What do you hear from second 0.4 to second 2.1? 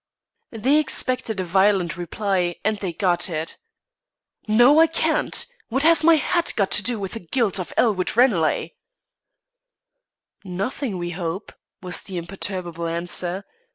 They expected a violent